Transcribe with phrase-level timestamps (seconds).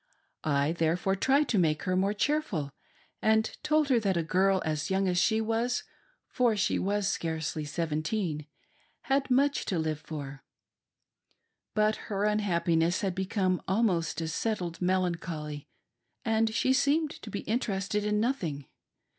[0.43, 2.71] I therefore tried to make her more cheerful,
[3.21, 5.83] and told her that a girl as ybung as she was—
[6.35, 8.47] for she was scarcely seventeen—
[9.11, 10.43] .had much to live for.
[11.75, 15.67] But her unhappiness had become almost a settled melancholy
[16.25, 18.65] and she seemed to be interested in nothing.